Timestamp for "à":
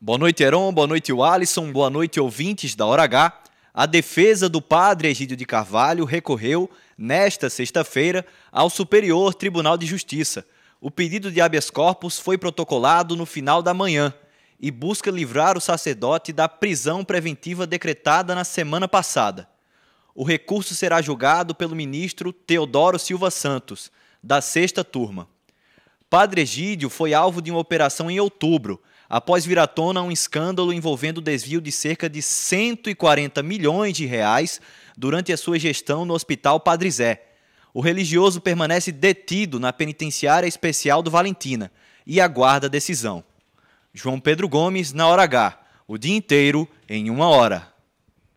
29.58-29.66